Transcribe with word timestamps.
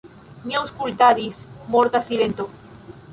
Mi 0.45 0.55
aŭskultadis– 0.59 1.37
morta 1.75 2.01
silento. 2.09 2.47